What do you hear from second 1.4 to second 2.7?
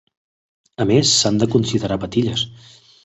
de considerar patilles.